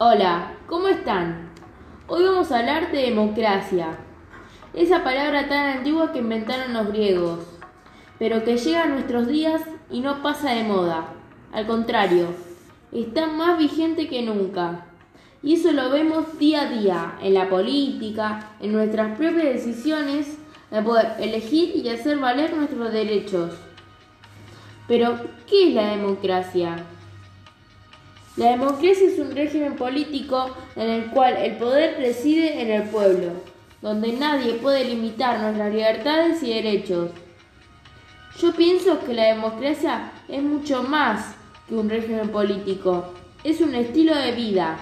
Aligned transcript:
Hola, 0.00 0.52
¿cómo 0.68 0.86
están? 0.86 1.50
Hoy 2.06 2.22
vamos 2.22 2.52
a 2.52 2.60
hablar 2.60 2.92
de 2.92 3.02
democracia. 3.02 3.98
Esa 4.72 5.02
palabra 5.02 5.48
tan 5.48 5.78
antigua 5.78 6.12
que 6.12 6.20
inventaron 6.20 6.72
los 6.72 6.86
griegos, 6.92 7.40
pero 8.16 8.44
que 8.44 8.56
llega 8.56 8.84
a 8.84 8.86
nuestros 8.86 9.26
días 9.26 9.60
y 9.90 9.98
no 9.98 10.22
pasa 10.22 10.52
de 10.52 10.62
moda. 10.62 11.08
Al 11.52 11.66
contrario, 11.66 12.28
está 12.92 13.26
más 13.26 13.58
vigente 13.58 14.06
que 14.06 14.22
nunca. 14.22 14.86
Y 15.42 15.54
eso 15.54 15.72
lo 15.72 15.90
vemos 15.90 16.38
día 16.38 16.62
a 16.62 16.70
día, 16.70 17.18
en 17.20 17.34
la 17.34 17.50
política, 17.50 18.52
en 18.60 18.74
nuestras 18.74 19.18
propias 19.18 19.46
decisiones, 19.46 20.38
de 20.70 20.80
poder 20.80 21.14
elegir 21.18 21.74
y 21.74 21.88
hacer 21.88 22.18
valer 22.18 22.56
nuestros 22.56 22.92
derechos. 22.92 23.52
Pero, 24.86 25.18
¿qué 25.48 25.70
es 25.70 25.74
la 25.74 25.90
democracia? 25.90 26.84
La 28.38 28.50
democracia 28.50 29.08
es 29.08 29.18
un 29.18 29.34
régimen 29.34 29.74
político 29.74 30.54
en 30.76 30.88
el 30.88 31.06
cual 31.06 31.36
el 31.38 31.56
poder 31.56 31.96
reside 31.98 32.62
en 32.62 32.70
el 32.70 32.88
pueblo, 32.88 33.32
donde 33.82 34.12
nadie 34.12 34.52
puede 34.54 34.84
limitar 34.84 35.40
nuestras 35.40 35.74
libertades 35.74 36.40
y 36.44 36.54
derechos. 36.54 37.10
Yo 38.40 38.52
pienso 38.52 39.00
que 39.00 39.12
la 39.12 39.34
democracia 39.34 40.12
es 40.28 40.40
mucho 40.40 40.84
más 40.84 41.34
que 41.68 41.74
un 41.74 41.90
régimen 41.90 42.28
político, 42.28 43.12
es 43.42 43.60
un 43.60 43.74
estilo 43.74 44.14
de 44.14 44.30
vida, 44.30 44.78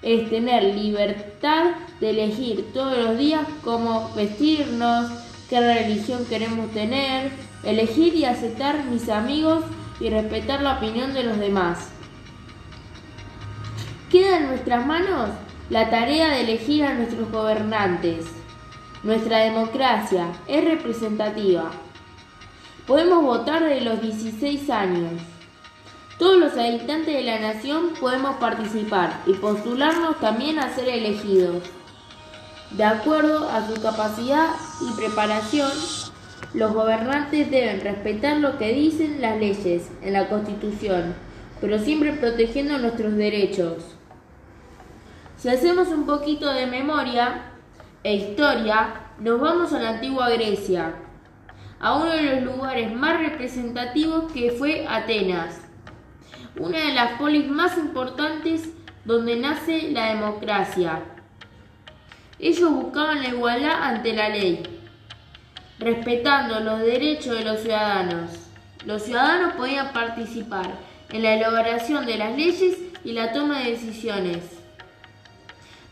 es 0.00 0.30
tener 0.30 0.62
libertad 0.62 1.72
de 1.98 2.10
elegir 2.10 2.72
todos 2.72 2.96
los 2.96 3.18
días 3.18 3.44
cómo 3.64 4.12
vestirnos, 4.14 5.10
qué 5.50 5.58
religión 5.58 6.24
queremos 6.26 6.70
tener, 6.70 7.32
elegir 7.64 8.14
y 8.14 8.24
aceptar 8.24 8.84
mis 8.84 9.08
amigos 9.08 9.64
y 9.98 10.10
respetar 10.10 10.62
la 10.62 10.76
opinión 10.76 11.12
de 11.12 11.24
los 11.24 11.40
demás. 11.40 11.93
Queda 14.10 14.38
en 14.38 14.48
nuestras 14.48 14.86
manos 14.86 15.30
la 15.70 15.90
tarea 15.90 16.30
de 16.30 16.42
elegir 16.42 16.84
a 16.84 16.94
nuestros 16.94 17.30
gobernantes. 17.30 18.26
Nuestra 19.02 19.38
democracia 19.38 20.28
es 20.46 20.64
representativa. 20.64 21.70
Podemos 22.86 23.22
votar 23.24 23.64
de 23.64 23.80
los 23.80 24.00
16 24.00 24.70
años. 24.70 25.12
Todos 26.18 26.38
los 26.38 26.52
habitantes 26.52 27.14
de 27.14 27.22
la 27.22 27.40
nación 27.40 27.94
podemos 27.98 28.36
participar 28.36 29.20
y 29.26 29.32
postularnos 29.32 30.20
también 30.20 30.58
a 30.58 30.72
ser 30.74 30.88
elegidos. 30.88 31.62
De 32.70 32.84
acuerdo 32.84 33.48
a 33.48 33.66
su 33.66 33.80
capacidad 33.80 34.50
y 34.80 34.96
preparación, 34.96 35.70
los 36.52 36.72
gobernantes 36.72 37.50
deben 37.50 37.80
respetar 37.80 38.36
lo 38.36 38.58
que 38.58 38.72
dicen 38.72 39.20
las 39.20 39.38
leyes 39.38 39.88
en 40.02 40.12
la 40.12 40.28
Constitución, 40.28 41.14
pero 41.64 41.78
siempre 41.78 42.12
protegiendo 42.12 42.76
nuestros 42.76 43.16
derechos. 43.16 43.96
Si 45.38 45.48
hacemos 45.48 45.88
un 45.88 46.04
poquito 46.04 46.52
de 46.52 46.66
memoria 46.66 47.54
e 48.02 48.16
historia, 48.16 49.06
nos 49.18 49.40
vamos 49.40 49.72
a 49.72 49.80
la 49.80 49.88
antigua 49.92 50.28
Grecia, 50.28 50.94
a 51.80 51.94
uno 51.94 52.10
de 52.10 52.34
los 52.34 52.42
lugares 52.42 52.94
más 52.94 53.18
representativos 53.18 54.30
que 54.30 54.50
fue 54.50 54.86
Atenas, 54.86 55.58
una 56.60 56.76
de 56.80 56.92
las 56.92 57.12
polis 57.12 57.48
más 57.48 57.78
importantes 57.78 58.68
donde 59.06 59.36
nace 59.36 59.90
la 59.90 60.10
democracia. 60.10 61.00
Ellos 62.38 62.70
buscaban 62.72 63.22
la 63.22 63.28
igualdad 63.30 63.82
ante 63.84 64.12
la 64.12 64.28
ley, 64.28 64.64
respetando 65.78 66.60
los 66.60 66.80
derechos 66.80 67.38
de 67.38 67.44
los 67.46 67.60
ciudadanos. 67.60 68.50
Los 68.84 69.04
ciudadanos 69.04 69.54
podían 69.54 69.94
participar 69.94 70.92
en 71.10 71.22
la 71.22 71.34
elaboración 71.34 72.06
de 72.06 72.18
las 72.18 72.36
leyes 72.36 72.78
y 73.04 73.12
la 73.12 73.32
toma 73.32 73.60
de 73.60 73.72
decisiones 73.72 74.38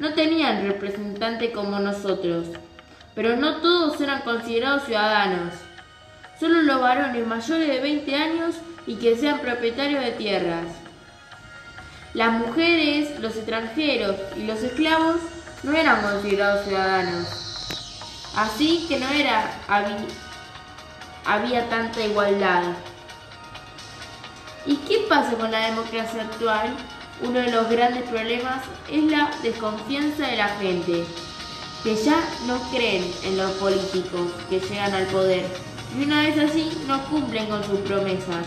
no 0.00 0.14
tenían 0.14 0.66
representante 0.66 1.52
como 1.52 1.78
nosotros, 1.78 2.46
pero 3.14 3.36
no 3.36 3.56
todos 3.56 4.00
eran 4.00 4.22
considerados 4.22 4.84
ciudadanos. 4.84 5.52
Solo 6.40 6.62
los 6.62 6.80
varones 6.80 7.26
mayores 7.26 7.68
de 7.68 7.80
20 7.80 8.14
años 8.14 8.54
y 8.86 8.94
que 8.94 9.16
sean 9.16 9.40
propietarios 9.40 10.02
de 10.02 10.12
tierras. 10.12 10.64
Las 12.14 12.32
mujeres, 12.32 13.20
los 13.20 13.36
extranjeros 13.36 14.16
y 14.38 14.44
los 14.44 14.62
esclavos 14.62 15.16
no 15.62 15.74
eran 15.74 16.00
considerados 16.00 16.64
ciudadanos. 16.64 17.28
Así 18.34 18.86
que 18.88 18.98
no 18.98 19.08
era 19.10 19.52
había 21.26 21.68
tanta 21.68 22.00
igualdad. 22.00 22.62
¿Y 24.66 24.76
qué 24.76 25.06
pasa 25.08 25.36
con 25.36 25.50
la 25.50 25.66
democracia 25.66 26.22
actual? 26.22 26.76
Uno 27.22 27.38
de 27.38 27.50
los 27.50 27.68
grandes 27.68 28.02
problemas 28.04 28.62
es 28.90 29.04
la 29.04 29.30
desconfianza 29.42 30.26
de 30.26 30.36
la 30.36 30.48
gente, 30.48 31.04
que 31.82 31.96
ya 31.96 32.22
no 32.46 32.58
creen 32.70 33.04
en 33.24 33.38
los 33.38 33.50
políticos 33.52 34.32
que 34.48 34.60
llegan 34.60 34.94
al 34.94 35.06
poder 35.06 35.44
y 35.98 36.04
una 36.04 36.22
vez 36.22 36.38
así 36.38 36.70
no 36.86 37.02
cumplen 37.06 37.46
con 37.46 37.64
sus 37.64 37.78
promesas. 37.80 38.46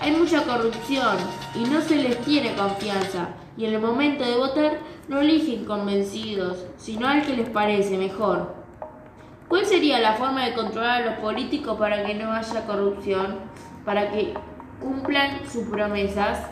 Hay 0.00 0.12
mucha 0.12 0.42
corrupción 0.44 1.16
y 1.54 1.64
no 1.64 1.80
se 1.80 1.96
les 1.96 2.20
tiene 2.22 2.54
confianza 2.54 3.28
y 3.56 3.64
en 3.64 3.74
el 3.74 3.80
momento 3.80 4.24
de 4.24 4.36
votar 4.36 4.78
no 5.08 5.20
eligen 5.20 5.64
convencidos, 5.64 6.58
sino 6.76 7.08
al 7.08 7.24
que 7.24 7.36
les 7.36 7.48
parece 7.48 7.96
mejor. 7.96 8.54
¿Cuál 9.48 9.64
sería 9.64 9.98
la 10.00 10.14
forma 10.14 10.44
de 10.44 10.54
controlar 10.54 11.02
a 11.02 11.06
los 11.06 11.18
políticos 11.20 11.78
para 11.78 12.04
que 12.04 12.14
no 12.14 12.32
haya 12.32 12.66
corrupción, 12.66 13.38
para 13.84 14.10
que 14.10 14.34
cumplan 14.80 15.40
sus 15.50 15.66
promesas? 15.68 16.50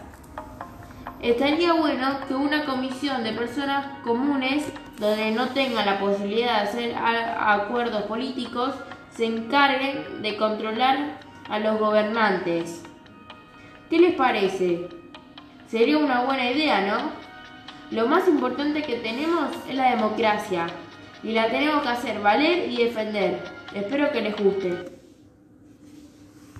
Estaría 1.21 1.73
bueno 1.73 2.19
que 2.29 2.35
una 2.35 2.67
comisión 2.67 3.25
de 3.25 3.33
personas 3.33 3.87
comunes, 4.03 4.65
donde 4.99 5.31
no 5.31 5.49
tengan 5.49 5.87
la 5.87 5.99
posibilidad 5.99 6.62
de 6.62 6.69
hacer 6.69 6.95
acuerdos 6.97 8.03
políticos, 8.03 8.75
se 9.11 9.27
encarguen 9.27 10.23
de 10.23 10.37
controlar 10.37 11.19
a 11.49 11.59
los 11.59 11.79
gobernantes. 11.79 12.83
¿Qué 13.89 13.99
les 13.99 14.15
parece? 14.15 14.89
Sería 15.67 15.99
una 15.99 16.23
buena 16.25 16.51
idea, 16.51 16.81
¿no? 16.81 17.11
Lo 17.91 18.06
más 18.06 18.27
importante 18.29 18.83
que 18.83 18.97
tenemos 18.97 19.49
es 19.69 19.75
la 19.75 19.91
democracia 19.91 20.67
y 21.23 21.33
la 21.33 21.49
tenemos 21.49 21.83
que 21.83 21.89
hacer 21.89 22.21
valer 22.21 22.71
y 22.71 22.85
defender. 22.85 23.43
Espero 23.75 24.11
que 24.11 24.21
les 24.21 24.37
guste. 24.37 25.04